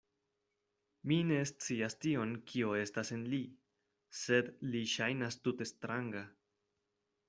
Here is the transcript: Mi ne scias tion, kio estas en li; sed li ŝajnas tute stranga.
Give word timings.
Mi 1.11 1.17
ne 1.31 1.37
scias 1.49 1.97
tion, 2.07 2.33
kio 2.53 2.73
estas 2.81 3.15
en 3.19 3.29
li; 3.35 3.43
sed 4.25 4.53
li 4.73 4.85
ŝajnas 4.97 5.43
tute 5.47 5.73
stranga. 5.77 6.31